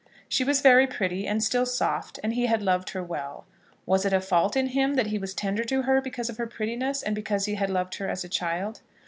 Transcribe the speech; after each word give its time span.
She 0.27 0.43
was 0.43 0.61
very 0.61 0.87
pretty, 0.87 1.27
and 1.27 1.43
still 1.43 1.63
soft, 1.67 2.19
and 2.23 2.33
he 2.33 2.47
had 2.47 2.63
loved 2.63 2.89
her 2.89 3.03
well. 3.03 3.45
Was 3.85 4.03
it 4.03 4.11
a 4.13 4.19
fault 4.19 4.57
in 4.57 4.69
him 4.69 4.95
that 4.95 5.05
he 5.13 5.19
was 5.19 5.35
tender 5.35 5.63
to 5.65 5.83
her 5.83 6.01
because 6.01 6.27
of 6.27 6.37
her 6.37 6.47
prettiness, 6.47 7.03
and 7.03 7.13
because 7.13 7.45
he 7.45 7.53
had 7.53 7.69
loved 7.69 7.97
her 7.97 8.09
as 8.09 8.23
a 8.23 8.27
child? 8.27 8.81